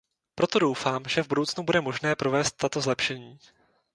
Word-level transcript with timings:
Proto 0.35 0.59
doufám, 0.59 1.03
že 1.07 1.23
v 1.23 1.27
budoucnu 1.27 1.63
bude 1.63 1.81
možné 1.81 2.15
provést 2.15 2.51
tato 2.51 2.81
zlepšení. 2.81 3.39